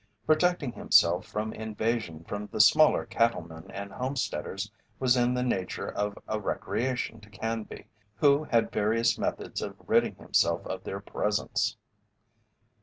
[0.25, 6.17] Protecting himself from invasion from the smaller cattlemen and homesteaders was in the nature of
[6.27, 7.85] a recreation to Canby,
[8.15, 11.77] who had various methods of ridding himself of their presence.